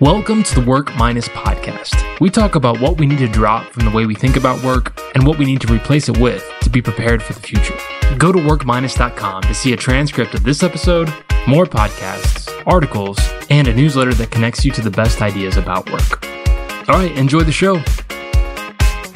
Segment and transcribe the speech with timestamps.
[0.00, 2.20] Welcome to the Work Minus podcast.
[2.20, 5.00] We talk about what we need to drop from the way we think about work
[5.14, 7.74] and what we need to replace it with to be prepared for the future.
[8.18, 11.08] Go to workminus.com to see a transcript of this episode,
[11.48, 16.26] more podcasts, articles, and a newsletter that connects you to the best ideas about work.
[16.90, 17.82] All right, enjoy the show.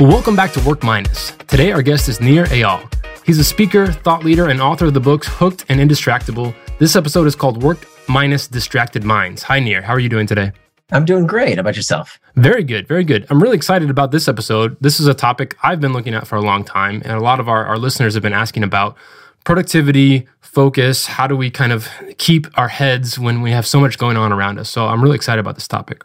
[0.02, 1.32] Welcome back to Work Minus.
[1.46, 2.90] Today, our guest is Nir Eyal.
[3.26, 6.54] He's a speaker, thought leader, and author of the books Hooked and Indistractable.
[6.78, 9.42] This episode is called Work Minus Distracted Minds.
[9.42, 9.82] Hi, Nir.
[9.82, 10.52] How are you doing today?
[10.92, 11.54] I'm doing great.
[11.54, 12.18] How about yourself?
[12.36, 12.88] Very good.
[12.88, 13.26] Very good.
[13.30, 14.76] I'm really excited about this episode.
[14.80, 17.40] This is a topic I've been looking at for a long time, and a lot
[17.40, 18.96] of our, our listeners have been asking about
[19.44, 21.06] productivity, focus.
[21.06, 24.32] How do we kind of keep our heads when we have so much going on
[24.32, 24.68] around us?
[24.68, 26.04] So I'm really excited about this topic.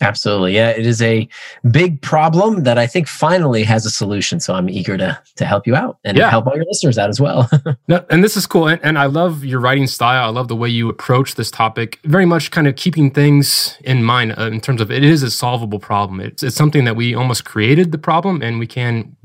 [0.00, 0.54] Absolutely.
[0.54, 1.28] Yeah, it is a
[1.70, 4.40] big problem that I think finally has a solution.
[4.40, 6.30] So I'm eager to to help you out and yeah.
[6.30, 7.48] help all your listeners out as well.
[7.88, 8.66] no, and this is cool.
[8.66, 10.26] And, and, I love your writing style.
[10.26, 12.00] I love the way you approach this topic.
[12.04, 15.30] Very much kind of keeping things in mind uh, in terms of it is a
[15.30, 16.20] solvable problem.
[16.20, 19.16] It's, it's something that we almost created the problem and we can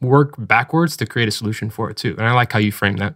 [0.00, 2.14] work backwards to create a solution for it too.
[2.18, 3.14] And I like how you frame that.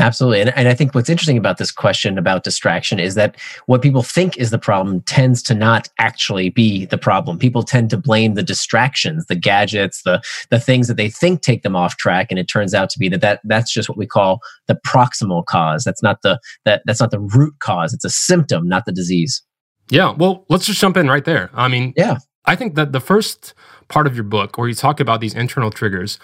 [0.00, 0.40] Absolutely.
[0.40, 4.02] And, and I think what's interesting about this question about distraction is that what people
[4.02, 7.38] think is the problem tends to not actually be the problem.
[7.38, 11.62] People tend to blame the distractions, the gadgets, the, the things that they think take
[11.62, 12.28] them off track.
[12.30, 15.44] And it turns out to be that, that that's just what we call the proximal
[15.44, 15.84] cause.
[15.84, 17.92] That's not the, that, that's not the root cause.
[17.92, 19.42] It's a symptom, not the disease.
[19.90, 20.12] Yeah.
[20.12, 21.50] Well, let's just jump in right there.
[21.52, 22.16] I mean, yeah.
[22.46, 23.52] I think that the first
[23.88, 26.18] part of your book where you talk about these internal triggers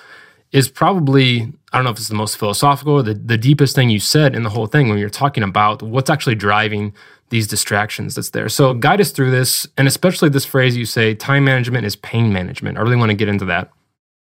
[0.52, 3.90] is probably I don't know if it's the most philosophical or the, the deepest thing
[3.90, 6.94] you said in the whole thing when you're talking about what's actually driving
[7.28, 8.48] these distractions that's there.
[8.48, 12.32] So guide us through this, and especially this phrase you say, time management is pain
[12.32, 12.78] management.
[12.78, 13.70] I really want to get into that.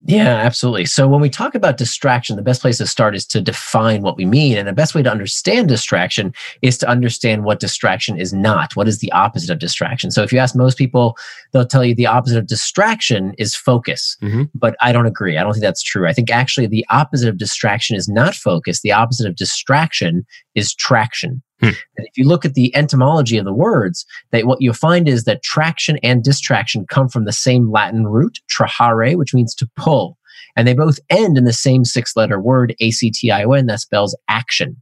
[0.06, 0.86] Yeah, absolutely.
[0.86, 4.18] So when we talk about distraction, the best place to start is to define what
[4.18, 4.58] we mean.
[4.58, 8.76] And the best way to understand distraction is to understand what distraction is not.
[8.76, 10.12] What is the opposite of distraction?
[10.12, 11.18] So if you ask most people,
[11.52, 14.18] they'll tell you the opposite of distraction is focus.
[14.22, 14.44] Mm-hmm.
[14.54, 15.38] But I don't agree.
[15.38, 16.06] I don't think that's true.
[16.06, 18.82] I think actually the opposite of distraction is not focus.
[18.82, 21.42] The opposite of distraction is traction.
[21.60, 21.68] Hmm.
[21.98, 25.24] And if you look at the etymology of the words, that what you'll find is
[25.24, 30.18] that traction and distraction come from the same Latin root, trahere, which means to pull.
[30.56, 33.54] And they both end in the same six letter word, A C T I O
[33.54, 34.76] N, that spells action.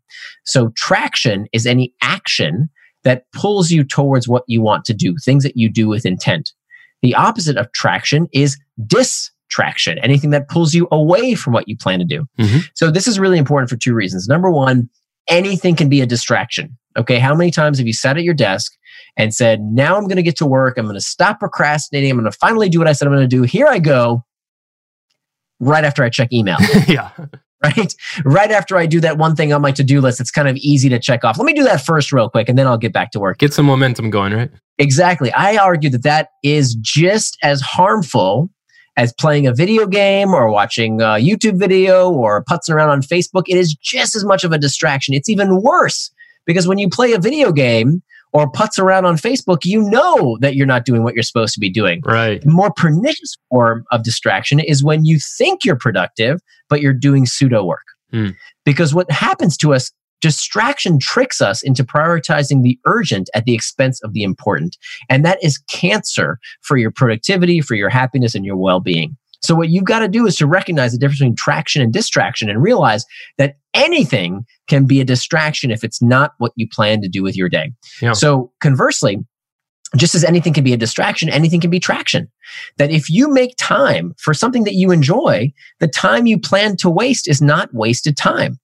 [0.43, 2.69] So traction is any action
[3.03, 6.51] that pulls you towards what you want to do, things that you do with intent.
[7.01, 11.99] The opposite of traction is distraction, anything that pulls you away from what you plan
[11.99, 12.25] to do.
[12.39, 12.59] Mm-hmm.
[12.75, 14.27] So this is really important for two reasons.
[14.27, 14.89] Number one,
[15.27, 16.77] anything can be a distraction.
[16.97, 17.19] Okay.
[17.19, 18.73] How many times have you sat at your desk
[19.17, 20.77] and said, now I'm going to get to work.
[20.77, 22.11] I'm going to stop procrastinating.
[22.11, 23.43] I'm going to finally do what I said I'm going to do.
[23.43, 24.23] Here I go.
[25.59, 26.57] Right after I check email.
[26.87, 27.11] yeah.
[27.63, 27.93] Right.
[28.25, 30.55] Right after I do that one thing on my to do list, it's kind of
[30.57, 31.37] easy to check off.
[31.37, 33.37] Let me do that first, real quick, and then I'll get back to work.
[33.37, 34.49] Get some momentum going, right?
[34.79, 35.31] Exactly.
[35.33, 38.49] I argue that that is just as harmful
[38.97, 43.43] as playing a video game or watching a YouTube video or putzing around on Facebook.
[43.47, 45.13] It is just as much of a distraction.
[45.13, 46.11] It's even worse
[46.45, 48.01] because when you play a video game
[48.33, 51.59] or putz around on Facebook, you know that you're not doing what you're supposed to
[51.59, 52.01] be doing.
[52.05, 52.41] Right.
[52.41, 57.25] The more pernicious form of distraction is when you think you're productive, but you're doing
[57.25, 57.85] pseudo work.
[58.11, 58.29] Hmm.
[58.65, 64.01] Because what happens to us Distraction tricks us into prioritizing the urgent at the expense
[64.03, 64.77] of the important.
[65.09, 69.17] And that is cancer for your productivity, for your happiness, and your well being.
[69.41, 72.49] So, what you've got to do is to recognize the difference between traction and distraction
[72.49, 73.05] and realize
[73.37, 77.35] that anything can be a distraction if it's not what you plan to do with
[77.35, 77.71] your day.
[78.01, 78.13] Yeah.
[78.13, 79.19] So, conversely,
[79.97, 82.31] just as anything can be a distraction, anything can be traction.
[82.77, 86.89] That if you make time for something that you enjoy, the time you plan to
[86.89, 88.59] waste is not wasted time.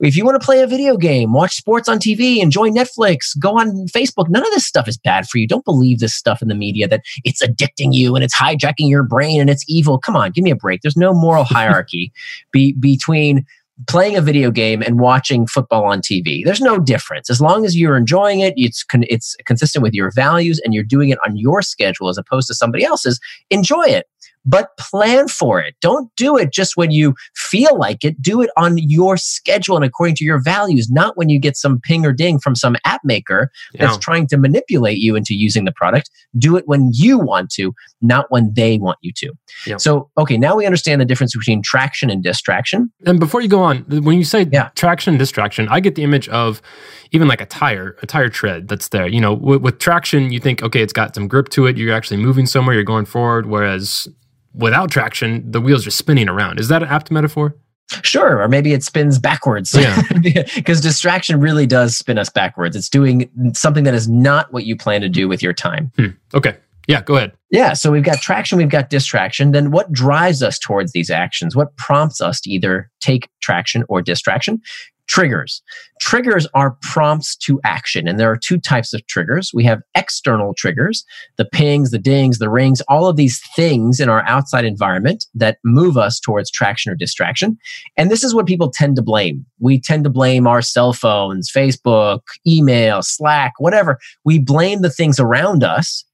[0.00, 3.58] If you want to play a video game, watch sports on TV, enjoy Netflix, go
[3.58, 5.46] on Facebook, none of this stuff is bad for you.
[5.46, 9.02] Don't believe this stuff in the media that it's addicting you and it's hijacking your
[9.02, 9.98] brain and it's evil.
[9.98, 10.82] Come on, give me a break.
[10.82, 12.12] There's no moral hierarchy
[12.52, 13.46] be, between
[13.88, 16.44] playing a video game and watching football on TV.
[16.44, 17.30] There's no difference.
[17.30, 20.84] As long as you're enjoying it, it's con- it's consistent with your values and you're
[20.84, 23.18] doing it on your schedule as opposed to somebody else's,
[23.50, 24.06] enjoy it
[24.46, 25.74] but plan for it.
[25.80, 28.22] Don't do it just when you feel like it.
[28.22, 31.80] Do it on your schedule and according to your values, not when you get some
[31.80, 33.86] ping or ding from some app maker yeah.
[33.86, 36.10] that's trying to manipulate you into using the product.
[36.38, 39.32] Do it when you want to, not when they want you to.
[39.66, 39.76] Yeah.
[39.78, 42.92] So, okay, now we understand the difference between traction and distraction.
[43.04, 44.70] And before you go on, when you say yeah.
[44.74, 46.62] traction and distraction, I get the image of
[47.10, 49.08] even like a tire, a tire tread that's there.
[49.08, 51.76] You know, with, with traction, you think, okay, it's got some grip to it.
[51.76, 53.46] You're actually moving somewhere, you're going forward.
[53.46, 54.08] Whereas
[54.56, 56.58] without traction, the wheel's just spinning around.
[56.58, 57.54] Is that an apt metaphor?
[58.02, 59.72] Sure, or maybe it spins backwards.
[59.72, 60.02] Yeah.
[60.56, 62.74] because distraction really does spin us backwards.
[62.74, 65.92] It's doing something that is not what you plan to do with your time.
[65.96, 66.08] Hmm.
[66.34, 66.56] Okay.
[66.88, 67.32] Yeah, go ahead.
[67.50, 69.52] Yeah, so we've got traction, we've got distraction.
[69.52, 71.56] Then what drives us towards these actions?
[71.56, 74.60] What prompts us to either take traction or distraction?
[75.08, 75.62] Triggers.
[76.00, 78.08] Triggers are prompts to action.
[78.08, 79.52] And there are two types of triggers.
[79.54, 81.04] We have external triggers,
[81.36, 85.58] the pings, the dings, the rings, all of these things in our outside environment that
[85.64, 87.56] move us towards traction or distraction.
[87.96, 89.46] And this is what people tend to blame.
[89.60, 93.98] We tend to blame our cell phones, Facebook, email, Slack, whatever.
[94.24, 96.04] We blame the things around us.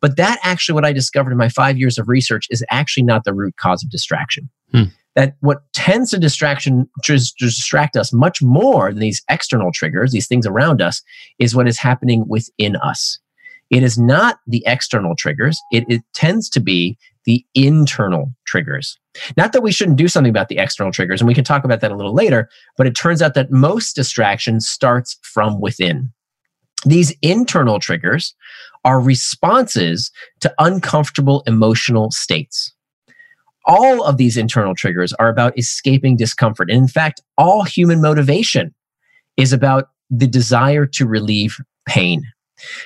[0.00, 3.22] But that actually, what I discovered in my five years of research, is actually not
[3.24, 4.50] the root cause of distraction.
[4.72, 4.84] Hmm
[5.14, 10.26] that what tends to distraction just distract us much more than these external triggers, these
[10.26, 11.02] things around us,
[11.38, 13.18] is what is happening within us.
[13.70, 15.60] It is not the external triggers.
[15.72, 18.98] It, it tends to be the internal triggers.
[19.36, 21.80] Not that we shouldn't do something about the external triggers, and we can talk about
[21.80, 26.12] that a little later, but it turns out that most distraction starts from within.
[26.84, 28.34] These internal triggers
[28.84, 30.10] are responses
[30.40, 32.74] to uncomfortable emotional states
[33.64, 36.70] all of these internal triggers are about escaping discomfort.
[36.70, 38.74] And in fact, all human motivation
[39.36, 41.56] is about the desire to relieve
[41.86, 42.24] pain.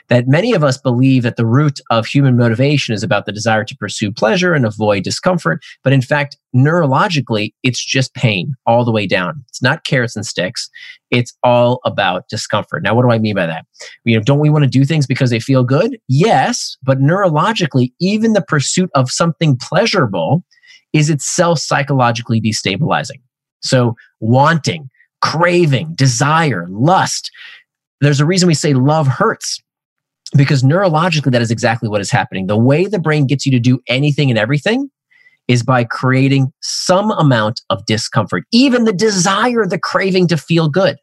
[0.09, 3.65] That many of us believe that the root of human motivation is about the desire
[3.65, 5.63] to pursue pleasure and avoid discomfort.
[5.85, 9.45] But in fact, neurologically, it's just pain all the way down.
[9.49, 10.71] It's not carrots and sticks.
[11.11, 12.83] It's all about discomfort.
[12.83, 13.67] Now, what do I mean by that?
[14.05, 15.99] You know, don't we want to do things because they feel good?
[16.09, 20.43] Yes, but neurologically, even the pursuit of something pleasurable
[20.93, 23.21] is itself psychologically destabilizing.
[23.63, 24.89] So, wanting,
[25.23, 27.31] craving, desire, lust.
[28.01, 29.61] There's a reason we say love hurts
[30.37, 32.47] because neurologically, that is exactly what is happening.
[32.47, 34.91] The way the brain gets you to do anything and everything
[35.49, 40.97] is by creating some amount of discomfort, even the desire, the craving to feel good.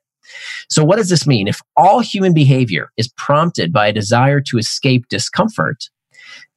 [0.69, 1.47] So, what does this mean?
[1.47, 5.83] If all human behavior is prompted by a desire to escape discomfort,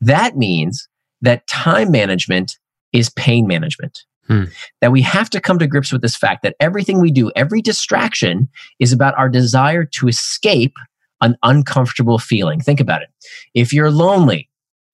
[0.00, 0.88] that means
[1.20, 2.56] that time management
[2.92, 4.04] is pain management.
[4.26, 4.44] Hmm.
[4.80, 7.62] That we have to come to grips with this fact that everything we do, every
[7.62, 8.48] distraction
[8.80, 10.74] is about our desire to escape
[11.20, 12.60] an uncomfortable feeling.
[12.60, 13.08] Think about it.
[13.54, 14.48] If you're lonely,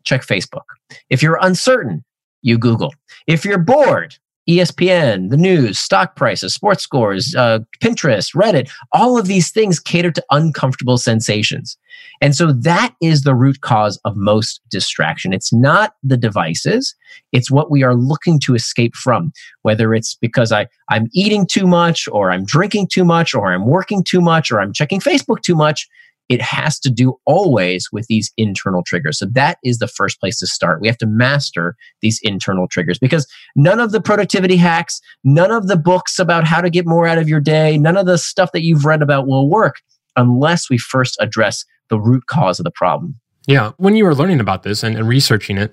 [0.04, 0.64] check Facebook.
[1.08, 2.04] If you're uncertain,
[2.42, 2.92] you Google.
[3.26, 4.18] If you're bored,
[4.48, 10.10] ESPN, the news, stock prices, sports scores, uh, Pinterest, Reddit, all of these things cater
[10.10, 11.76] to uncomfortable sensations.
[12.20, 15.32] And so that is the root cause of most distraction.
[15.32, 16.94] It's not the devices,
[17.32, 21.66] it's what we are looking to escape from, whether it's because I, I'm eating too
[21.66, 25.42] much, or I'm drinking too much, or I'm working too much, or I'm checking Facebook
[25.42, 25.88] too much
[26.28, 29.18] it has to do always with these internal triggers.
[29.18, 30.80] So that is the first place to start.
[30.80, 35.68] We have to master these internal triggers because none of the productivity hacks, none of
[35.68, 38.52] the books about how to get more out of your day, none of the stuff
[38.52, 39.80] that you've read about will work
[40.16, 43.16] unless we first address the root cause of the problem.
[43.46, 43.72] Yeah.
[43.76, 45.72] When you were learning about this and, and researching it,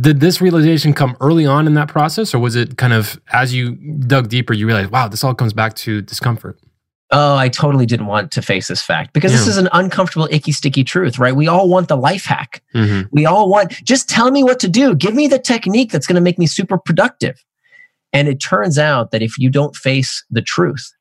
[0.00, 3.54] did this realization come early on in that process, or was it kind of as
[3.54, 3.76] you
[4.06, 6.58] dug deeper, you realized, wow, this all comes back to discomfort?
[7.10, 9.38] Oh, I totally didn't want to face this fact because yeah.
[9.38, 11.34] this is an uncomfortable, icky, sticky truth, right?
[11.34, 12.62] We all want the life hack.
[12.74, 13.08] Mm-hmm.
[13.10, 14.94] We all want, just tell me what to do.
[14.94, 17.42] Give me the technique that's going to make me super productive.
[18.12, 20.92] And it turns out that if you don't face the truth,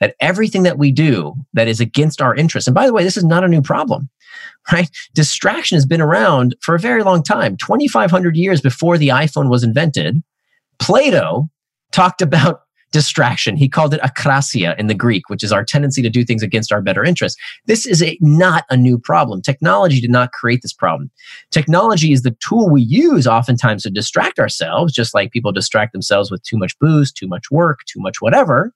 [0.00, 3.16] that everything that we do that is against our interests, and by the way, this
[3.16, 4.10] is not a new problem,
[4.72, 4.90] right?
[5.14, 7.56] Distraction has been around for a very long time.
[7.56, 10.22] 2,500 years before the iPhone was invented,
[10.78, 11.48] Plato
[11.92, 13.56] talked about distraction.
[13.56, 16.72] He called it akrasia in the Greek, which is our tendency to do things against
[16.72, 17.38] our better interests.
[17.66, 19.42] This is a, not a new problem.
[19.42, 21.10] Technology did not create this problem.
[21.50, 26.30] Technology is the tool we use oftentimes to distract ourselves, just like people distract themselves
[26.30, 28.72] with too much booze, too much work, too much whatever.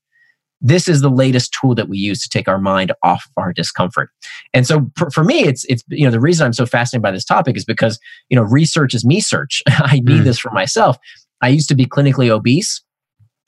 [0.61, 3.53] This is the latest tool that we use to take our mind off of our
[3.53, 4.11] discomfort.
[4.53, 7.13] And so for, for me, it's, it's, you know, the reason I'm so fascinated by
[7.13, 7.99] this topic is because,
[8.29, 9.63] you know, research is me search.
[9.69, 10.25] I need mm.
[10.25, 10.99] this for myself.
[11.41, 12.83] I used to be clinically obese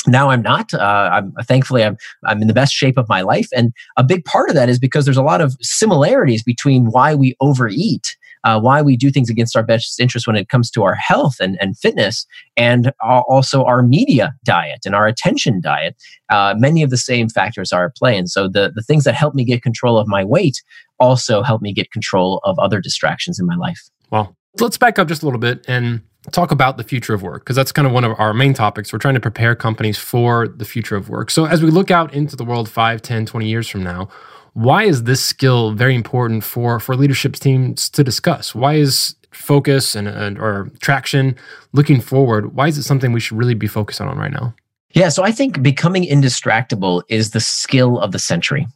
[0.06, 3.48] now i'm not uh, i'm thankfully I'm, I'm in the best shape of my life.
[3.54, 7.14] And a big part of that is because there's a lot of similarities between why
[7.14, 10.82] we overeat uh, why we do things against our best interest when it comes to
[10.82, 15.94] our health and, and fitness and also our media diet and our attention diet.
[16.28, 18.16] Uh, many of the same factors are at play.
[18.16, 20.60] And so the, the things that help me get control of my weight
[20.98, 23.88] also help me get control of other distractions in my life.
[24.10, 27.42] Well let's back up just a little bit and talk about the future of work
[27.42, 28.92] because that's kind of one of our main topics.
[28.92, 31.30] We're trying to prepare companies for the future of work.
[31.30, 34.08] So as we look out into the world 5, 10, 20 years from now,
[34.54, 38.54] why is this skill very important for for leadership teams to discuss?
[38.54, 41.36] Why is focus and, and or traction
[41.72, 42.54] looking forward?
[42.54, 44.54] Why is it something we should really be focused on right now?
[44.94, 48.66] Yeah, so I think becoming indistractable is the skill of the century.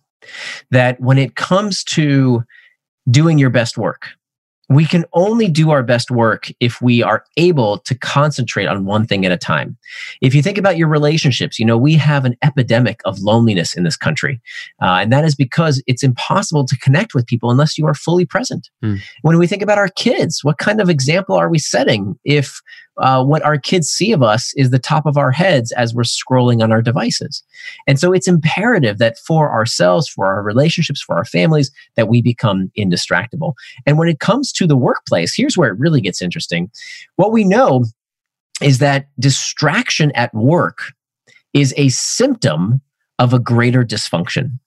[0.71, 2.43] That when it comes to
[3.11, 4.07] doing your best work,
[4.69, 9.07] we can only do our best work if we are able to concentrate on one
[9.07, 9.77] thing at a time.
[10.21, 13.85] If you think about your relationships, you know, we have an epidemic of loneliness in
[13.85, 14.41] this country.
[14.83, 18.27] Uh, and that is because it's impossible to connect with people unless you are fully
[18.27, 18.69] present.
[18.83, 18.97] Hmm.
[19.23, 22.61] When we think about our kids, what kind of example are we setting if
[22.99, 26.03] uh, what our kids see of us is the top of our heads as we're
[26.03, 27.43] scrolling on our devices.
[27.87, 32.23] And so it's imperative that for ourselves, for our relationships, for our families, that we
[32.23, 33.53] become indistractable.
[33.85, 36.71] And when it comes to the workplace, here's where it really gets interesting.
[37.17, 37.85] What we know
[38.63, 40.93] is that distraction at work
[41.53, 42.81] is a symptom
[43.19, 44.59] of a greater dysfunction.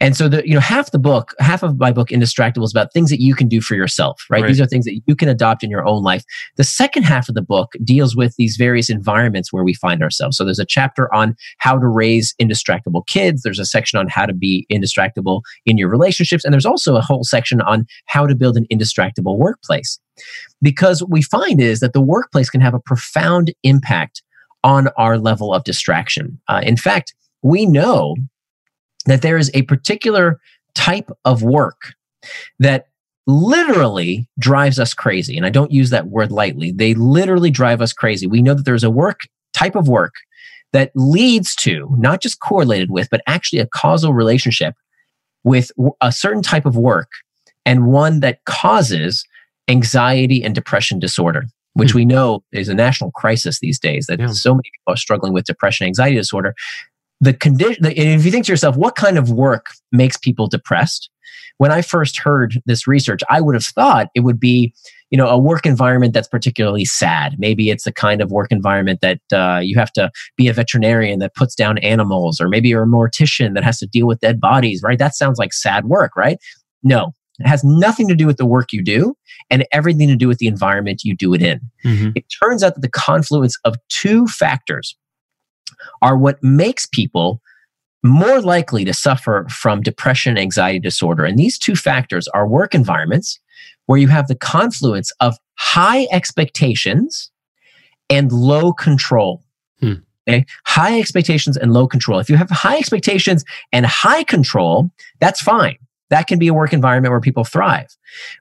[0.00, 2.92] And so the you know half the book, half of my book Indistractable is about
[2.92, 4.42] things that you can do for yourself, right?
[4.42, 4.48] right?
[4.48, 6.24] These are things that you can adopt in your own life.
[6.56, 10.36] The second half of the book deals with these various environments where we find ourselves.
[10.36, 14.26] So there's a chapter on how to raise indistractable kids, there's a section on how
[14.26, 18.34] to be indistractable in your relationships, and there's also a whole section on how to
[18.34, 19.98] build an indistractable workplace.
[20.62, 24.22] Because what we find is that the workplace can have a profound impact
[24.62, 26.40] on our level of distraction.
[26.48, 28.16] Uh, in fact, we know
[29.06, 30.40] that there is a particular
[30.74, 31.94] type of work
[32.58, 32.88] that
[33.26, 35.36] literally drives us crazy.
[35.36, 36.72] And I don't use that word lightly.
[36.72, 38.26] They literally drive us crazy.
[38.26, 39.20] We know that there's a work
[39.52, 40.14] type of work
[40.72, 44.74] that leads to, not just correlated with, but actually a causal relationship
[45.44, 45.70] with
[46.00, 47.08] a certain type of work
[47.64, 49.24] and one that causes
[49.68, 51.44] anxiety and depression disorder,
[51.74, 51.96] which mm.
[51.96, 54.26] we know is a national crisis these days, that yeah.
[54.28, 56.54] so many people are struggling with depression, anxiety disorder
[57.20, 61.10] the condition if you think to yourself what kind of work makes people depressed
[61.58, 64.74] when i first heard this research i would have thought it would be
[65.10, 69.00] you know a work environment that's particularly sad maybe it's the kind of work environment
[69.00, 72.82] that uh, you have to be a veterinarian that puts down animals or maybe you're
[72.82, 76.16] a mortician that has to deal with dead bodies right that sounds like sad work
[76.16, 76.38] right
[76.82, 79.16] no it has nothing to do with the work you do
[79.50, 81.60] and everything to do with the environment you do it in.
[81.84, 82.10] Mm-hmm.
[82.14, 84.96] It turns out that the confluence of two factors
[86.02, 87.40] are what makes people
[88.02, 91.24] more likely to suffer from depression anxiety disorder.
[91.24, 93.40] And these two factors are work environments
[93.86, 97.30] where you have the confluence of high expectations
[98.10, 99.42] and low control.
[99.80, 99.94] Hmm.
[100.28, 100.44] Okay?
[100.66, 102.18] High expectations and low control.
[102.18, 104.90] If you have high expectations and high control,
[105.20, 105.76] that's fine.
[106.10, 107.88] That can be a work environment where people thrive.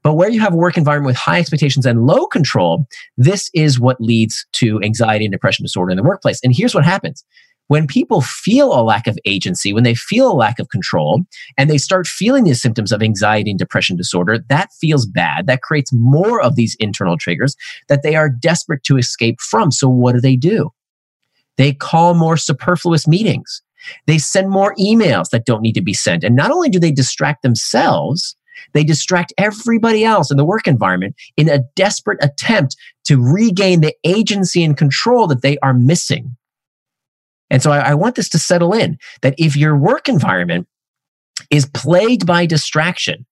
[0.04, 2.86] But where you have a work environment with high expectations and low control,
[3.18, 6.40] this is what leads to anxiety and depression disorder in the workplace.
[6.44, 7.24] And here's what happens.
[7.68, 11.24] When people feel a lack of agency, when they feel a lack of control,
[11.58, 15.48] and they start feeling these symptoms of anxiety and depression disorder, that feels bad.
[15.48, 17.56] That creates more of these internal triggers
[17.88, 19.72] that they are desperate to escape from.
[19.72, 20.72] So, what do they do?
[21.58, 23.62] They call more superfluous meetings.
[24.08, 26.24] They send more emails that don't need to be sent.
[26.24, 28.36] And not only do they distract themselves,
[28.74, 32.76] they distract everybody else in the work environment in a desperate attempt
[33.06, 36.36] to regain the agency and control that they are missing.
[37.50, 40.68] And so I, I, want this to settle in that if your work environment
[41.52, 43.26] is plagued by distraction,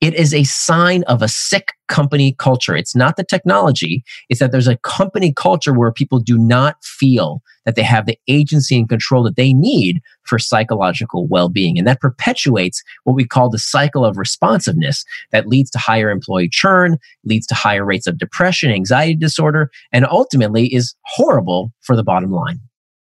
[0.00, 2.76] it is a sign of a sick company culture.
[2.76, 7.42] It's not the technology, it's that there's a company culture where people do not feel
[7.64, 11.78] that they have the agency and control that they need for psychological well being.
[11.78, 16.48] And that perpetuates what we call the cycle of responsiveness that leads to higher employee
[16.48, 22.04] churn, leads to higher rates of depression, anxiety disorder, and ultimately is horrible for the
[22.04, 22.60] bottom line.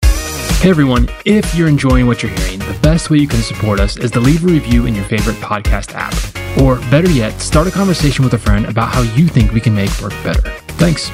[0.02, 3.96] Hey everyone, if you're enjoying what you're hearing, the best way you can support us
[3.96, 6.37] is to leave a review in your favorite podcast app.
[6.62, 9.74] Or better yet, start a conversation with a friend about how you think we can
[9.74, 10.42] make work better.
[10.78, 11.10] Thanks.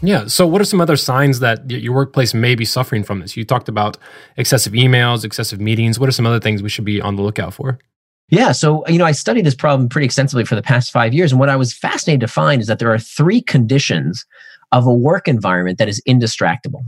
[0.00, 0.26] Yeah.
[0.26, 3.36] So, what are some other signs that your workplace may be suffering from this?
[3.36, 3.98] You talked about
[4.36, 5.98] excessive emails, excessive meetings.
[5.98, 7.78] What are some other things we should be on the lookout for?
[8.30, 8.52] Yeah.
[8.52, 11.32] So, uh, you know, I studied this problem pretty extensively for the past five years.
[11.32, 14.24] And what I was fascinated to find is that there are three conditions
[14.70, 16.82] of a work environment that is indistractable.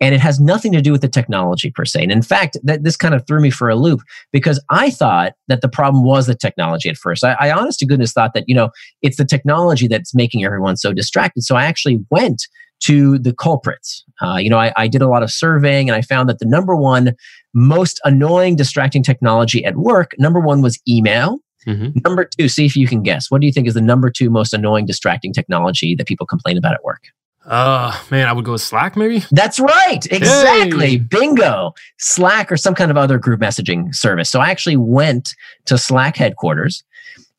[0.00, 2.02] And it has nothing to do with the technology per se.
[2.02, 4.00] And in fact, that this kind of threw me for a loop
[4.32, 7.24] because I thought that the problem was the technology at first.
[7.24, 8.70] I, I honest to goodness thought that, you know,
[9.02, 11.42] it's the technology that's making everyone so distracted.
[11.42, 12.46] So I actually went
[12.80, 14.04] to the culprits.
[14.20, 16.44] Uh, you know, I, I, did a lot of surveying and I found that the
[16.44, 17.14] number one
[17.54, 21.38] most annoying, distracting technology at work, number one was email.
[21.66, 21.98] Mm-hmm.
[22.04, 23.30] Number two, see if you can guess.
[23.30, 26.58] What do you think is the number two most annoying, distracting technology that people complain
[26.58, 27.04] about at work?
[27.46, 29.22] Uh, man, I would go with Slack maybe.
[29.30, 30.00] That's right.
[30.10, 30.90] Exactly.
[30.90, 30.96] Hey.
[30.96, 31.74] Bingo.
[31.98, 34.30] Slack or some kind of other group messaging service.
[34.30, 35.34] So I actually went
[35.66, 36.82] to Slack headquarters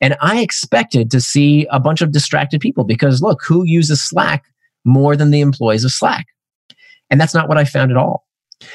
[0.00, 4.44] and I expected to see a bunch of distracted people because look, who uses Slack
[4.84, 6.26] more than the employees of Slack.
[7.10, 8.24] And that's not what I found at all.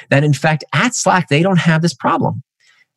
[0.09, 2.43] That in fact, at Slack, they don't have this problem.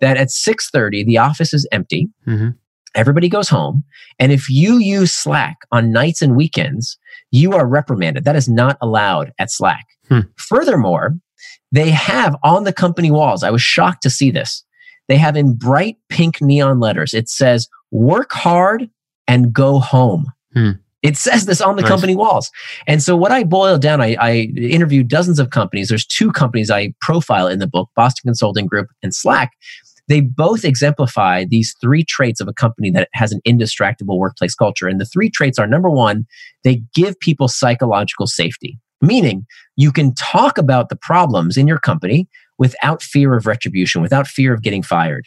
[0.01, 2.09] That at 6:30, the office is empty.
[2.27, 2.51] Mm-hmm.
[2.95, 3.85] Everybody goes home.
[4.19, 6.97] And if you use Slack on nights and weekends,
[7.31, 8.25] you are reprimanded.
[8.25, 9.85] That is not allowed at Slack.
[10.09, 10.21] Hmm.
[10.37, 11.17] Furthermore,
[11.73, 14.65] they have on the company walls, I was shocked to see this.
[15.09, 18.89] They have in bright pink neon letters, it says, work hard
[19.27, 20.33] and go home.
[20.53, 20.71] Hmm.
[21.03, 21.91] It says this on the nice.
[21.91, 22.51] company walls.
[22.87, 25.91] And so what I boiled down, I, I, interviewed dozens of companies.
[25.91, 29.53] There's two companies I profile in the book, Boston Consulting Group and Slack.
[30.09, 34.89] They both exemplify these three traits of a company that has an indistractable workplace culture.
[34.89, 36.27] And the three traits are number one,
[36.63, 39.47] they give people psychological safety, meaning
[39.77, 44.55] you can talk about the problems in your company without fear of retribution, without fear
[44.55, 45.27] of getting fired.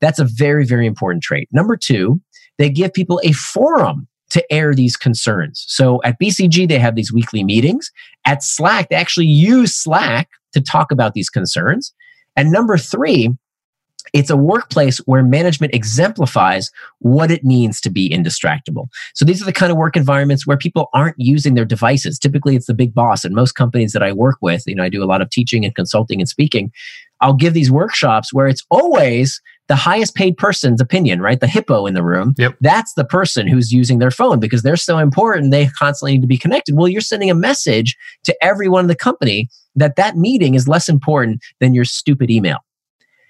[0.00, 1.48] That's a very, very important trait.
[1.52, 2.20] Number two,
[2.58, 5.64] they give people a forum to air these concerns.
[5.68, 7.90] So at BCG, they have these weekly meetings.
[8.26, 11.94] At Slack, they actually use Slack to talk about these concerns.
[12.36, 13.30] And number three,
[14.12, 18.86] it's a workplace where management exemplifies what it means to be indistractable.
[19.14, 22.18] So these are the kind of work environments where people aren't using their devices.
[22.18, 23.24] Typically, it's the big boss.
[23.24, 25.64] And most companies that I work with, you know, I do a lot of teaching
[25.64, 26.72] and consulting and speaking.
[27.20, 31.40] I'll give these workshops where it's always the highest paid person's opinion, right?
[31.40, 32.34] The hippo in the room.
[32.38, 32.56] Yep.
[32.60, 35.50] That's the person who's using their phone because they're so important.
[35.50, 36.74] They constantly need to be connected.
[36.74, 40.88] Well, you're sending a message to everyone in the company that that meeting is less
[40.88, 42.58] important than your stupid email.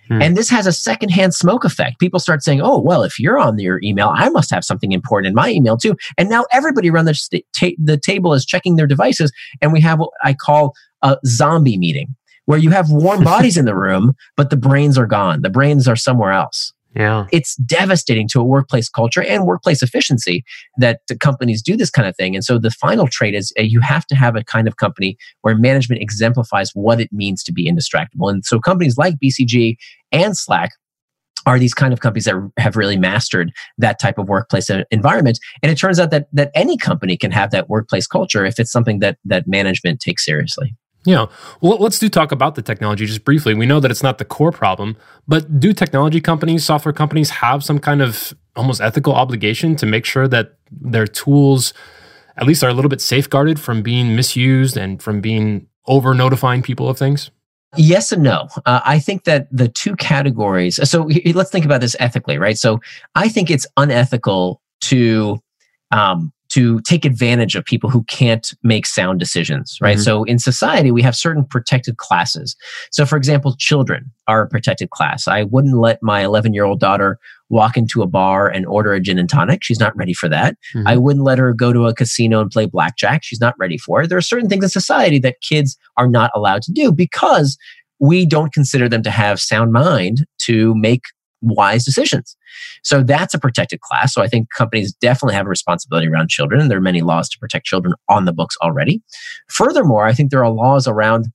[0.08, 0.22] Hmm.
[0.22, 2.00] And this has a secondhand smoke effect.
[2.00, 5.28] People start saying, oh, well, if you're on your email, I must have something important
[5.28, 5.96] in my email too.
[6.16, 9.32] And now everybody around the, st- ta- the table is checking their devices.
[9.60, 12.14] And we have what I call a zombie meeting
[12.46, 15.42] where you have warm bodies in the room, but the brains are gone.
[15.42, 16.72] The brains are somewhere else.
[16.96, 17.26] Yeah.
[17.30, 20.44] It's devastating to a workplace culture and workplace efficiency
[20.78, 22.34] that the companies do this kind of thing.
[22.34, 25.16] And so the final trait is uh, you have to have a kind of company
[25.42, 28.30] where management exemplifies what it means to be indistractable.
[28.30, 29.76] And so companies like BCG
[30.12, 30.72] and Slack
[31.46, 35.70] are these kind of companies that have really mastered that type of workplace environment and
[35.72, 38.98] it turns out that that any company can have that workplace culture if it's something
[38.98, 40.74] that that management takes seriously
[41.08, 41.26] yeah.
[41.62, 43.54] Well, let's do talk about the technology just briefly.
[43.54, 44.94] We know that it's not the core problem,
[45.26, 50.04] but do technology companies, software companies have some kind of almost ethical obligation to make
[50.04, 51.72] sure that their tools
[52.36, 56.60] at least are a little bit safeguarded from being misused and from being over notifying
[56.60, 57.30] people of things?
[57.74, 58.48] Yes and no.
[58.66, 60.78] Uh, I think that the two categories.
[60.88, 62.58] So let's think about this ethically, right?
[62.58, 62.80] So
[63.14, 65.40] I think it's unethical to
[65.90, 69.96] um, to take advantage of people who can't make sound decisions, right?
[69.96, 70.02] Mm-hmm.
[70.02, 72.56] So in society, we have certain protected classes.
[72.90, 75.28] So, for example, children are a protected class.
[75.28, 77.18] I wouldn't let my 11 year old daughter
[77.50, 79.62] walk into a bar and order a gin and tonic.
[79.62, 80.56] She's not ready for that.
[80.74, 80.88] Mm-hmm.
[80.88, 83.24] I wouldn't let her go to a casino and play blackjack.
[83.24, 84.08] She's not ready for it.
[84.08, 87.58] There are certain things in society that kids are not allowed to do because
[88.00, 91.02] we don't consider them to have sound mind to make
[91.40, 92.36] wise decisions.
[92.82, 94.14] So that's a protected class.
[94.14, 97.28] So I think companies definitely have a responsibility around children, and there are many laws
[97.30, 99.02] to protect children on the books already.
[99.48, 101.26] Furthermore, I think there are laws around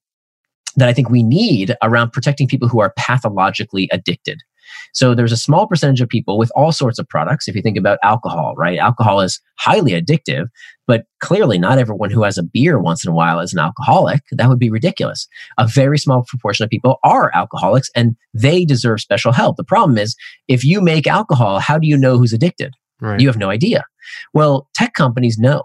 [0.75, 4.41] that I think we need around protecting people who are pathologically addicted.
[4.93, 7.47] So there's a small percentage of people with all sorts of products.
[7.47, 8.77] If you think about alcohol, right?
[8.77, 10.47] Alcohol is highly addictive,
[10.87, 14.21] but clearly not everyone who has a beer once in a while is an alcoholic.
[14.31, 15.27] That would be ridiculous.
[15.57, 19.57] A very small proportion of people are alcoholics and they deserve special help.
[19.57, 20.15] The problem is
[20.47, 22.73] if you make alcohol, how do you know who's addicted?
[22.99, 23.19] Right.
[23.19, 23.83] You have no idea.
[24.33, 25.63] Well, tech companies know,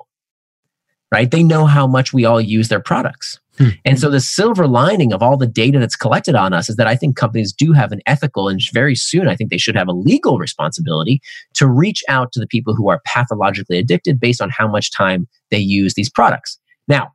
[1.12, 1.30] right?
[1.30, 3.40] They know how much we all use their products.
[3.56, 3.70] Hmm.
[3.84, 6.86] And so the silver lining of all the data that's collected on us is that
[6.86, 9.88] I think companies do have an ethical and very soon I think they should have
[9.88, 11.20] a legal responsibility
[11.54, 15.26] to reach out to the people who are pathologically addicted based on how much time
[15.50, 16.58] they use these products.
[16.86, 17.12] Now,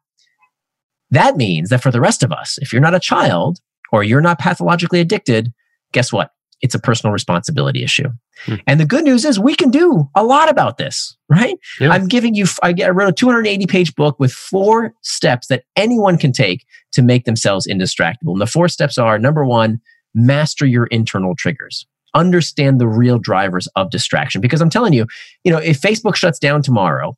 [1.12, 3.60] that means that for the rest of us, if you're not a child
[3.92, 5.54] or you're not pathologically addicted,
[5.92, 6.32] guess what?
[6.64, 8.10] It's a personal responsibility issue.
[8.46, 8.56] Hmm.
[8.66, 11.60] And the good news is we can do a lot about this, right?
[11.80, 11.90] Yeah.
[11.90, 16.32] I'm giving you, I wrote a 280 page book with four steps that anyone can
[16.32, 18.32] take to make themselves indistractable.
[18.32, 19.80] And the four steps are number one,
[20.16, 25.06] master your internal triggers understand the real drivers of distraction because i'm telling you
[25.44, 27.18] you know if facebook shuts down tomorrow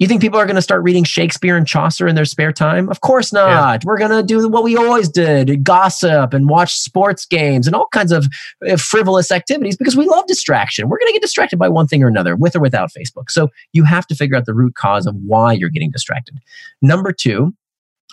[0.00, 2.88] you think people are going to start reading Shakespeare and Chaucer in their spare time?
[2.88, 3.48] Of course not.
[3.48, 3.78] Yeah.
[3.84, 7.86] We're going to do what we always did gossip and watch sports games and all
[7.92, 8.26] kinds of
[8.66, 10.88] uh, frivolous activities because we love distraction.
[10.88, 13.30] We're going to get distracted by one thing or another, with or without Facebook.
[13.30, 16.38] So you have to figure out the root cause of why you're getting distracted.
[16.80, 17.54] Number two,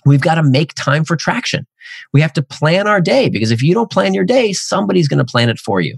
[0.06, 1.66] we've got to make time for traction.
[2.12, 5.26] We have to plan our day because if you don't plan your day, somebody's going
[5.26, 5.98] to plan it for you.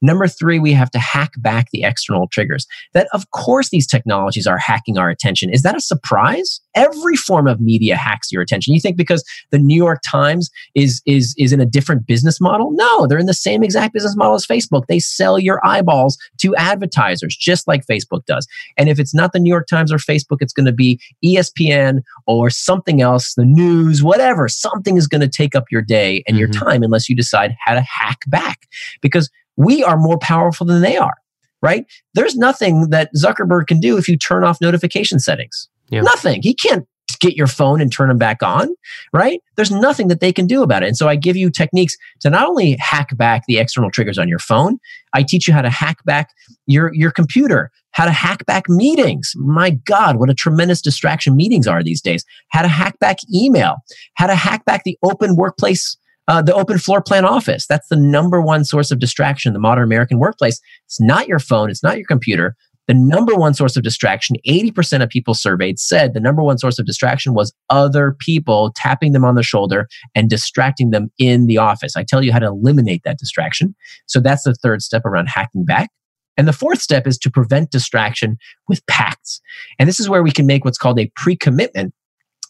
[0.00, 2.66] Number three, we have to hack back the external triggers.
[2.94, 5.50] That, of course, these technologies are hacking our attention.
[5.50, 6.60] Is that a surprise?
[6.74, 8.74] Every form of media hacks your attention.
[8.74, 12.70] You think because the New York Times is, is, is in a different business model?
[12.72, 14.86] No, they're in the same exact business model as Facebook.
[14.86, 18.46] They sell your eyeballs to advertisers, just like Facebook does.
[18.76, 22.02] And if it's not the New York Times or Facebook, it's going to be ESPN
[22.26, 24.48] or something else, the news, whatever.
[24.48, 26.38] Something is going to take up your day and mm-hmm.
[26.38, 28.68] your time unless you decide how to hack back.
[29.00, 31.16] Because we are more powerful than they are,
[31.60, 31.84] right?
[32.14, 35.68] There's nothing that Zuckerberg can do if you turn off notification settings.
[35.90, 36.02] Yeah.
[36.02, 36.42] Nothing.
[36.42, 36.86] He can't
[37.20, 38.68] get your phone and turn them back on,
[39.12, 39.42] right?
[39.56, 40.86] There's nothing that they can do about it.
[40.86, 44.28] And so I give you techniques to not only hack back the external triggers on
[44.28, 44.78] your phone,
[45.12, 46.30] I teach you how to hack back
[46.66, 49.32] your, your computer, how to hack back meetings.
[49.36, 52.24] My God, what a tremendous distraction meetings are these days.
[52.50, 53.78] How to hack back email,
[54.14, 55.96] how to hack back the open workplace
[56.28, 57.66] uh, the open floor plan office.
[57.66, 60.60] That's the number one source of distraction in the modern American workplace.
[60.86, 62.54] It's not your phone, it's not your computer.
[62.86, 66.78] The number one source of distraction, 80% of people surveyed said the number one source
[66.78, 71.58] of distraction was other people tapping them on the shoulder and distracting them in the
[71.58, 71.96] office.
[71.96, 73.74] I tell you how to eliminate that distraction.
[74.06, 75.90] So that's the third step around hacking back.
[76.38, 78.38] And the fourth step is to prevent distraction
[78.68, 79.40] with pacts.
[79.78, 81.92] And this is where we can make what's called a pre commitment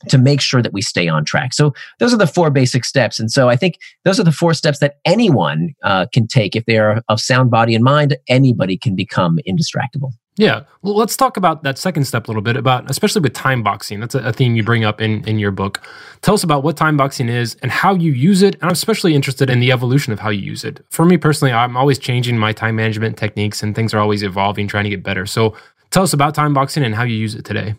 [0.09, 1.53] to make sure that we stay on track.
[1.53, 3.19] So those are the four basic steps.
[3.19, 6.65] And so I think those are the four steps that anyone uh, can take if
[6.67, 8.17] they are of sound body and mind.
[8.29, 10.13] Anybody can become indistractable.
[10.39, 10.63] Yeah.
[10.83, 13.99] Well, let's talk about that second step a little bit about, especially with time boxing.
[13.99, 15.85] That's a, a, theme you bring up in, in your book.
[16.23, 18.55] Tell us about what time boxing is and how you use it.
[18.55, 20.81] And I'm especially interested in the evolution of how you use it.
[20.91, 24.69] For me personally, I'm always changing my time management techniques and things are always evolving,
[24.69, 25.27] trying to get better.
[25.27, 25.57] So
[25.91, 27.75] tell us about time boxing and how you use it today.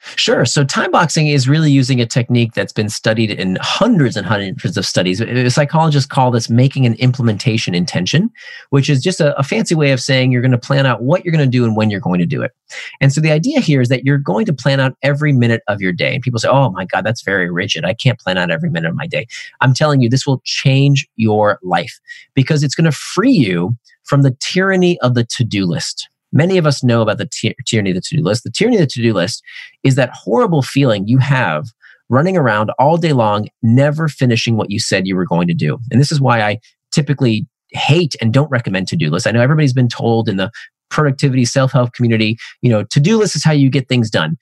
[0.00, 0.44] Sure.
[0.44, 4.76] So time boxing is really using a technique that's been studied in hundreds and hundreds
[4.76, 5.20] of studies.
[5.20, 8.30] Uh, psychologists call this making an implementation intention,
[8.70, 11.24] which is just a, a fancy way of saying you're going to plan out what
[11.24, 12.52] you're going to do and when you're going to do it.
[13.00, 15.80] And so the idea here is that you're going to plan out every minute of
[15.80, 16.14] your day.
[16.14, 17.84] And people say, oh my God, that's very rigid.
[17.84, 19.26] I can't plan out every minute of my day.
[19.60, 21.98] I'm telling you, this will change your life
[22.34, 26.08] because it's going to free you from the tyranny of the to do list.
[26.32, 28.44] Many of us know about the ty- tyranny of the to do list.
[28.44, 29.42] The tyranny of the to do list
[29.82, 31.66] is that horrible feeling you have
[32.08, 35.78] running around all day long, never finishing what you said you were going to do.
[35.90, 36.58] And this is why I
[36.90, 39.26] typically hate and don't recommend to do lists.
[39.26, 40.50] I know everybody's been told in the
[40.90, 44.36] productivity self help community, you know, to do list is how you get things done.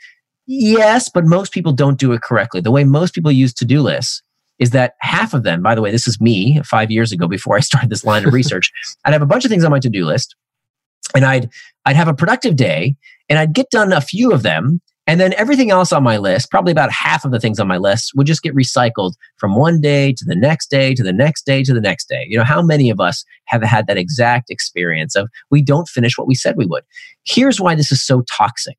[0.46, 2.60] Yes, but most people don't do it correctly.
[2.60, 4.22] The way most people use to do lists
[4.60, 7.56] is that half of them, by the way, this is me five years ago before
[7.56, 8.70] I started this line of research,
[9.04, 10.36] I'd have a bunch of things on my to do list
[11.14, 11.50] and I'd
[11.84, 12.96] I'd have a productive day
[13.28, 16.50] and I'd get done a few of them and then everything else on my list,
[16.50, 19.80] probably about half of the things on my list would just get recycled from one
[19.80, 22.26] day to the next day to the next day to the next day.
[22.28, 26.18] You know, how many of us have had that exact experience of we don't finish
[26.18, 26.82] what we said we would?
[27.24, 28.76] Here's why this is so toxic.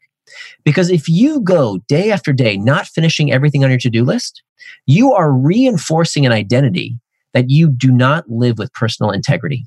[0.66, 4.44] Because if you go day after day not finishing everything on your to do list,
[4.86, 7.00] you are reinforcing an identity
[7.34, 9.66] that you do not live with personal integrity.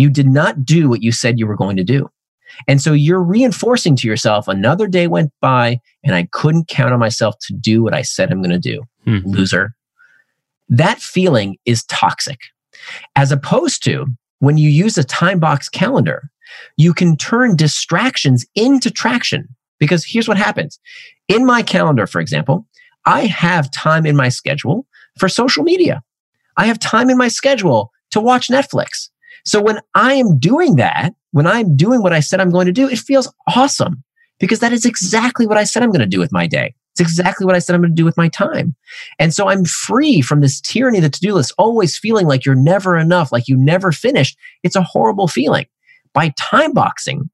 [0.00, 2.08] You did not do what you said you were going to do.
[2.66, 6.98] And so you're reinforcing to yourself another day went by and I couldn't count on
[6.98, 8.82] myself to do what I said I'm going to do.
[9.06, 9.28] Mm-hmm.
[9.28, 9.74] Loser.
[10.70, 12.38] That feeling is toxic.
[13.14, 14.06] As opposed to
[14.38, 16.30] when you use a time box calendar,
[16.78, 19.48] you can turn distractions into traction.
[19.78, 20.80] Because here's what happens.
[21.28, 22.66] In my calendar, for example,
[23.04, 24.86] I have time in my schedule
[25.18, 26.02] for social media.
[26.56, 29.10] I have time in my schedule to watch Netflix.
[29.44, 32.72] So when I am doing that, when I'm doing what I said I'm going to
[32.72, 34.02] do, it feels awesome
[34.38, 36.74] because that is exactly what I said I'm going to do with my day.
[36.92, 38.74] It's exactly what I said I'm going to do with my time.
[39.18, 42.44] And so I'm free from this tyranny of the to do list, always feeling like
[42.44, 44.36] you're never enough, like you never finished.
[44.62, 45.66] It's a horrible feeling.
[46.12, 47.30] By time boxing,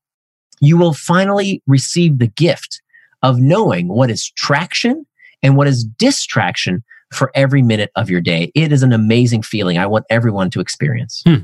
[0.61, 2.83] you will finally receive the gift
[3.23, 5.07] of knowing what is traction
[5.43, 8.53] and what is distraction for every minute of your day.
[8.55, 9.79] It is an amazing feeling.
[9.79, 11.23] I want everyone to experience.
[11.25, 11.37] Hmm.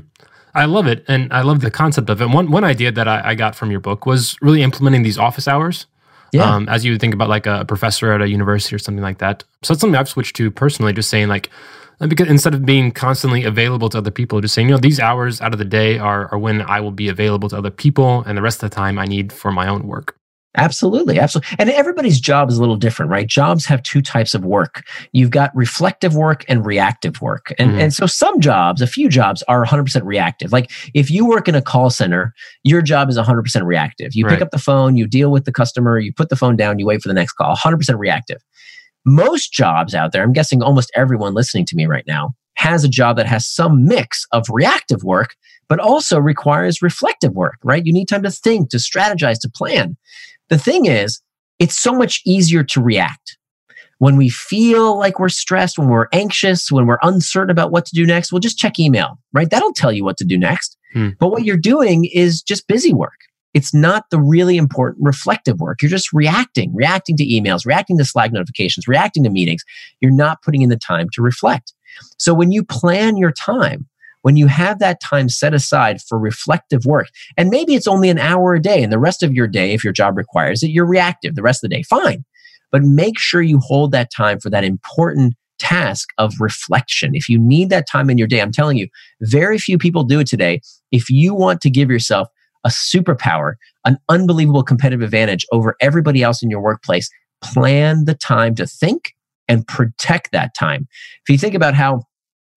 [0.55, 2.29] I love it, and I love the concept of it.
[2.29, 5.47] One one idea that I, I got from your book was really implementing these office
[5.47, 5.87] hours.
[6.31, 6.51] Yeah.
[6.51, 9.19] Um, as you would think about like a professor at a university or something like
[9.19, 9.43] that.
[9.61, 11.51] So that's something I've switched to personally, just saying like,
[12.01, 14.99] uh, because instead of being constantly available to other people, just saying, you know, these
[14.99, 18.23] hours out of the day are, are when I will be available to other people,
[18.25, 20.17] and the rest of the time I need for my own work.
[20.55, 21.19] Absolutely.
[21.19, 21.55] Absolutely.
[21.57, 23.25] And everybody's job is a little different, right?
[23.25, 24.83] Jobs have two types of work.
[25.11, 27.53] You've got reflective work and reactive work.
[27.57, 27.79] And, mm-hmm.
[27.79, 30.51] and so some jobs, a few jobs are 100% reactive.
[30.51, 34.13] Like if you work in a call center, your job is 100% reactive.
[34.13, 34.33] You right.
[34.33, 36.85] pick up the phone, you deal with the customer, you put the phone down, you
[36.85, 38.43] wait for the next call, 100% reactive.
[39.05, 42.89] Most jobs out there, I'm guessing almost everyone listening to me right now, has a
[42.89, 45.35] job that has some mix of reactive work
[45.69, 47.85] but also requires reflective work, right?
[47.85, 49.97] You need time to think, to strategize, to plan.
[50.49, 51.21] The thing is,
[51.59, 53.37] it's so much easier to react.
[53.99, 57.95] When we feel like we're stressed, when we're anxious, when we're uncertain about what to
[57.95, 59.49] do next, we'll just check email, right?
[59.49, 60.77] That'll tell you what to do next.
[60.93, 61.09] Hmm.
[61.19, 63.19] But what you're doing is just busy work.
[63.53, 65.81] It's not the really important reflective work.
[65.81, 69.63] You're just reacting, reacting to emails, reacting to Slack notifications, reacting to meetings.
[70.01, 71.73] You're not putting in the time to reflect.
[72.17, 73.87] So when you plan your time,
[74.23, 77.07] when you have that time set aside for reflective work,
[77.37, 79.83] and maybe it's only an hour a day, and the rest of your day, if
[79.83, 82.25] your job requires it, you're reactive the rest of the day, fine.
[82.71, 87.15] But make sure you hold that time for that important task of reflection.
[87.15, 88.87] If you need that time in your day, I'm telling you,
[89.21, 90.61] very few people do it today.
[90.91, 92.27] If you want to give yourself
[92.63, 93.53] a superpower,
[93.85, 97.09] an unbelievable competitive advantage over everybody else in your workplace,
[97.41, 99.13] plan the time to think
[99.47, 100.87] and protect that time.
[101.25, 102.03] If you think about how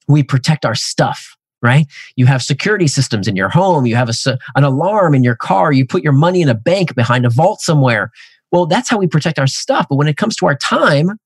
[0.08, 1.86] we protect our stuff, right?
[2.16, 5.72] You have security systems in your home, you have a, an alarm in your car,
[5.72, 8.10] you put your money in a bank behind a vault somewhere.
[8.52, 9.86] Well, that's how we protect our stuff.
[9.88, 11.18] But when it comes to our time,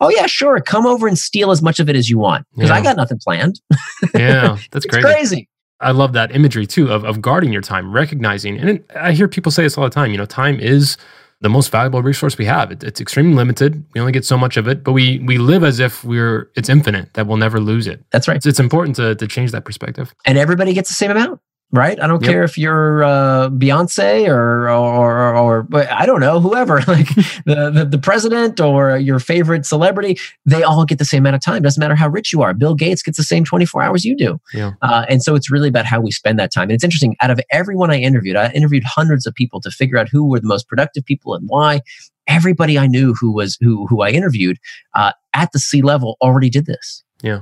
[0.00, 2.70] oh yeah, sure, come over and steal as much of it as you want because
[2.70, 2.76] yeah.
[2.76, 3.60] I got nothing planned.
[4.14, 5.02] yeah, that's crazy.
[5.02, 5.48] crazy.
[5.80, 9.50] I love that imagery too of, of guarding your time, recognizing, and I hear people
[9.50, 10.12] say this all the time.
[10.12, 10.96] You know, time is
[11.42, 12.70] the most valuable resource we have.
[12.72, 13.84] It, it's extremely limited.
[13.94, 16.68] We only get so much of it, but we we live as if we're it's
[16.68, 18.04] infinite that we'll never lose it.
[18.10, 18.36] That's right.
[18.36, 20.14] It's, it's important to to change that perspective.
[20.24, 21.40] And everybody gets the same amount
[21.72, 21.98] right?
[22.00, 22.30] I don't yep.
[22.30, 27.08] care if you're uh, Beyonce or, or, or or I don't know whoever, like
[27.46, 30.18] the, the, the president or your favorite celebrity.
[30.46, 31.62] They all get the same amount of time.
[31.62, 32.54] Doesn't matter how rich you are.
[32.54, 34.40] Bill Gates gets the same 24 hours you do.
[34.52, 34.72] Yeah.
[34.82, 36.64] Uh, and so it's really about how we spend that time.
[36.64, 37.16] And it's interesting.
[37.20, 40.40] Out of everyone I interviewed, I interviewed hundreds of people to figure out who were
[40.40, 41.80] the most productive people and why.
[42.28, 44.58] Everybody I knew who was who who I interviewed
[44.94, 47.02] uh, at the C level already did this.
[47.20, 47.40] Yeah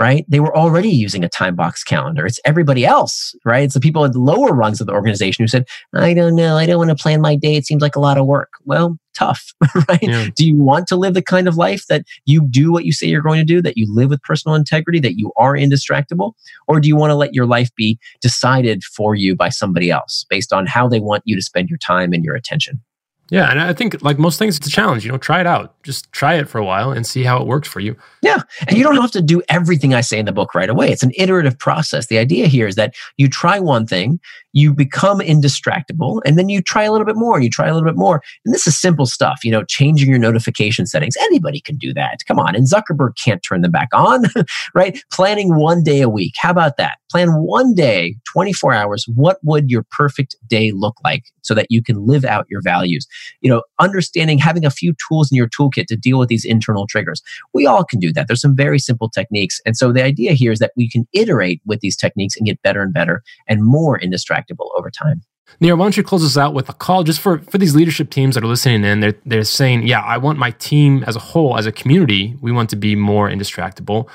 [0.00, 0.24] right?
[0.28, 2.24] They were already using a time box calendar.
[2.24, 3.64] It's everybody else, right?
[3.64, 6.56] It's the people at the lower rungs of the organization who said, I don't know,
[6.56, 7.56] I don't want to plan my day.
[7.56, 8.48] It seems like a lot of work.
[8.64, 9.52] Well, tough,
[9.88, 10.02] right?
[10.02, 10.28] Yeah.
[10.34, 13.08] Do you want to live the kind of life that you do what you say
[13.08, 16.32] you're going to do, that you live with personal integrity, that you are indistractable?
[16.66, 20.24] Or do you want to let your life be decided for you by somebody else
[20.30, 22.80] based on how they want you to spend your time and your attention?
[23.30, 25.04] Yeah, and I think like most things, it's a challenge.
[25.04, 25.80] You know, try it out.
[25.84, 27.96] Just try it for a while and see how it works for you.
[28.22, 30.90] Yeah, and you don't have to do everything I say in the book right away.
[30.90, 32.08] It's an iterative process.
[32.08, 34.18] The idea here is that you try one thing,
[34.52, 37.88] you become indistractable, and then you try a little bit more, you try a little
[37.88, 38.20] bit more.
[38.44, 39.44] And this is simple stuff.
[39.44, 41.16] You know, changing your notification settings.
[41.20, 42.18] Anybody can do that.
[42.26, 44.24] Come on, and Zuckerberg can't turn them back on,
[44.74, 45.00] right?
[45.12, 46.34] Planning one day a week.
[46.36, 46.98] How about that?
[47.12, 49.06] Plan one day, 24 hours.
[49.14, 53.06] What would your perfect day look like so that you can live out your values?
[53.40, 56.86] you know, understanding having a few tools in your toolkit to deal with these internal
[56.86, 57.22] triggers.
[57.54, 58.26] We all can do that.
[58.26, 59.60] There's some very simple techniques.
[59.64, 62.62] And so the idea here is that we can iterate with these techniques and get
[62.62, 65.22] better and better and more indistractable over time.
[65.60, 68.10] Nir, why don't you close us out with a call just for, for these leadership
[68.10, 69.00] teams that are listening in?
[69.00, 72.52] They're, they're saying, yeah, I want my team as a whole, as a community, we
[72.52, 74.08] want to be more indistractable.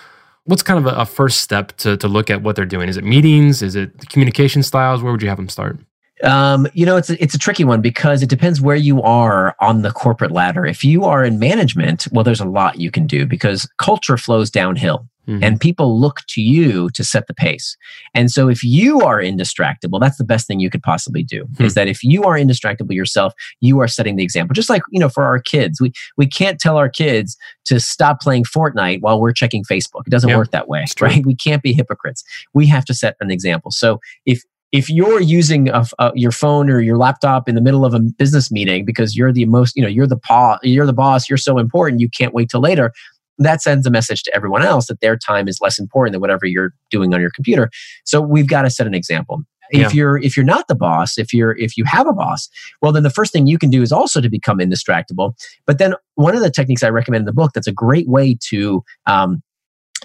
[0.46, 2.88] What's kind of a, a first step to, to look at what they're doing?
[2.88, 3.62] Is it meetings?
[3.62, 5.04] Is it communication styles?
[5.04, 5.78] Where would you have them start?
[6.24, 9.56] Um, you know, it's a, it's a tricky one because it depends where you are
[9.60, 10.66] on the corporate ladder.
[10.66, 14.50] If you are in management, well, there's a lot you can do because culture flows
[14.50, 15.08] downhill.
[15.28, 15.44] Mm-hmm.
[15.44, 17.76] And people look to you to set the pace.
[18.14, 21.46] And so if you are indistractable, that's the best thing you could possibly do.
[21.46, 21.66] Mm-hmm.
[21.66, 24.54] Is that if you are indistractable yourself, you are setting the example.
[24.54, 28.22] Just like, you know, for our kids, we we can't tell our kids to stop
[28.22, 30.06] playing Fortnite while we're checking Facebook.
[30.06, 31.26] It doesn't work that way, right?
[31.26, 32.24] We can't be hypocrites.
[32.54, 33.72] We have to set an example.
[33.72, 34.44] So if
[34.76, 38.00] if you're using a, a, your phone or your laptop in the middle of a
[38.00, 41.38] business meeting because you're the most, you know, you're the paw, you're the boss, you're
[41.38, 42.92] so important, you can't wait till later.
[43.38, 46.46] That sends a message to everyone else that their time is less important than whatever
[46.46, 47.70] you're doing on your computer.
[48.04, 49.44] So we've got to set an example.
[49.72, 49.88] Yeah.
[49.88, 52.50] If you're if you're not the boss, if you're if you have a boss,
[52.82, 55.34] well then the first thing you can do is also to become indistractable.
[55.66, 58.38] But then one of the techniques I recommend in the book that's a great way
[58.50, 59.42] to um,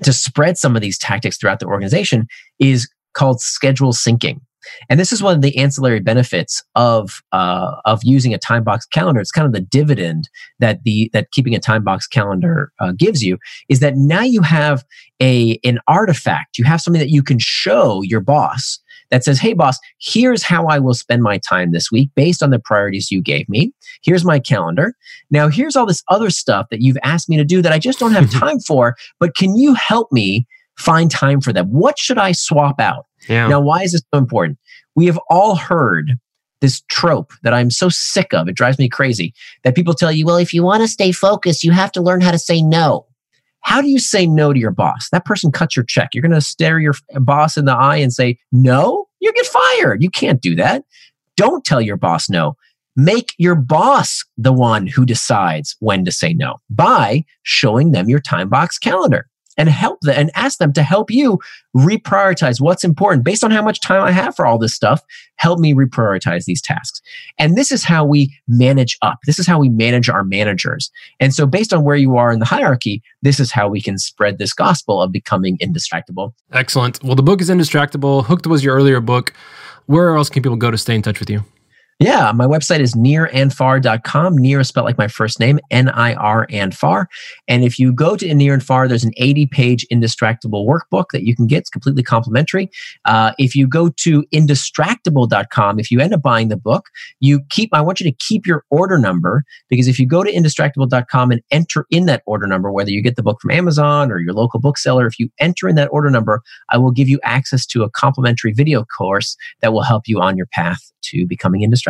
[0.03, 2.27] to spread some of these tactics throughout the organization
[2.59, 4.41] is called schedule syncing.
[4.89, 8.87] And this is one of the ancillary benefits of uh, of using a time box
[8.87, 9.21] calendar.
[9.21, 13.23] It's kind of the dividend that the that keeping a time box calendar uh, gives
[13.23, 14.85] you is that now you have
[15.21, 16.59] a an artifact.
[16.59, 18.79] You have something that you can show your boss
[19.11, 22.51] that says, "Hey, boss, here's how I will spend my time this week based on
[22.51, 23.73] the priorities you gave me.
[24.03, 24.95] Here's my calendar.
[25.31, 27.99] Now, here's all this other stuff that you've asked me to do that I just
[27.99, 28.95] don't have time for.
[29.19, 30.47] But can you help me?"
[30.81, 31.67] find time for them.
[31.67, 33.07] What should I swap out?
[33.29, 33.49] Yeah.
[33.49, 34.59] Now, why is this so important?
[34.95, 36.19] We have all heard
[36.61, 38.49] this trope that I'm so sick of.
[38.49, 39.33] It drives me crazy
[39.65, 42.21] that people tell you, well, if you want to stay focused, you have to learn
[42.21, 43.07] how to say no.
[43.63, 45.09] How do you say no to your boss?
[45.11, 46.11] That person cuts your check.
[46.15, 49.07] You're going to stare your boss in the eye and say, no?
[49.21, 50.03] you get fired.
[50.03, 50.85] You can't do that.
[51.37, 52.57] Don't tell your boss no.
[52.97, 58.21] Make your boss the one who decides when to say no by showing them your
[58.21, 61.39] time box calendar and help them and ask them to help you
[61.77, 65.03] reprioritize what's important based on how much time I have for all this stuff.
[65.37, 67.01] Help me reprioritize these tasks.
[67.39, 69.19] And this is how we manage up.
[69.27, 70.91] This is how we manage our managers.
[71.19, 73.99] And so, based on where you are in the hierarchy, this is how we can
[73.99, 76.33] spread this gospel of becoming indistractable.
[76.53, 77.03] Excellent.
[77.03, 78.25] Well, the book is Indistractable.
[78.25, 79.33] Hooked was your earlier book.
[79.87, 81.45] Where else can people go to stay in touch with you?
[82.01, 84.39] Yeah, my website is nirandfar.com.
[84.39, 87.11] Near is spelled like my first name, N I R and far.
[87.47, 91.25] And if you go to Nir and Far, there's an 80 page Indistractable workbook that
[91.25, 91.59] you can get.
[91.59, 92.71] It's completely complimentary.
[93.05, 96.87] Uh, if you go to indistractable.com, if you end up buying the book,
[97.21, 100.33] you keep, I want you to keep your order number because if you go to
[100.33, 104.21] indistractable.com and enter in that order number, whether you get the book from Amazon or
[104.21, 107.67] your local bookseller, if you enter in that order number, I will give you access
[107.67, 111.90] to a complimentary video course that will help you on your path to becoming indistractable.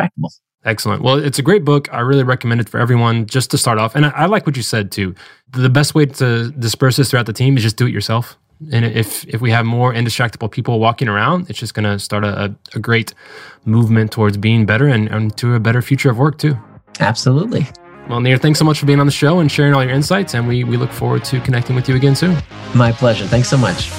[0.63, 1.01] Excellent.
[1.01, 1.91] Well, it's a great book.
[1.91, 3.95] I really recommend it for everyone just to start off.
[3.95, 5.15] And I, I, like what you said too.
[5.49, 8.37] The best way to disperse this throughout the team is just do it yourself.
[8.71, 12.23] And if if we have more indistractable people walking around, it's just going to start
[12.23, 13.15] a, a great
[13.65, 16.55] movement towards being better and, and to a better future of work too.
[16.99, 17.65] Absolutely.
[18.07, 20.35] Well, Nir, thanks so much for being on the show and sharing all your insights.
[20.35, 22.37] And we, we look forward to connecting with you again soon.
[22.75, 23.25] My pleasure.
[23.25, 23.89] Thanks so much.